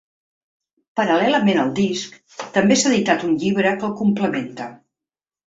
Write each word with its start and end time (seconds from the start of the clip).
Paral·lelament 0.99 1.59
al 1.65 1.69
disc, 1.81 2.17
també 2.57 2.79
s’ha 2.85 2.89
editat 2.97 3.29
un 3.31 3.39
llibre 3.45 3.77
que 3.77 3.89
el 3.91 3.97
complementa. 4.01 4.73